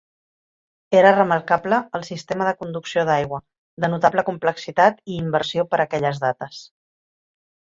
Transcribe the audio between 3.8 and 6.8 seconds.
de notable complexitat i inversió per aquelles dates.